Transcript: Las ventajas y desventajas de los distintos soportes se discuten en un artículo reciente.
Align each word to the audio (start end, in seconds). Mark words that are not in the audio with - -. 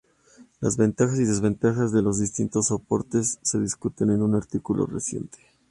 Las 0.61 0.77
ventajas 0.77 1.19
y 1.19 1.25
desventajas 1.25 1.91
de 1.91 2.01
los 2.01 2.19
distintos 2.19 2.65
soportes 2.69 3.37
se 3.43 3.59
discuten 3.59 4.09
en 4.09 4.23
un 4.23 4.33
artículo 4.33 4.87
reciente. 4.87 5.37